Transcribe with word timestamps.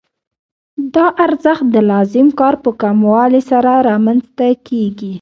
دا 0.93 1.05
ارزښت 1.25 1.65
د 1.75 1.77
لازم 1.91 2.27
کار 2.39 2.55
په 2.63 2.69
کموالي 2.81 3.41
سره 3.51 3.71
رامنځته 3.89 4.47
کېږي 4.67 5.09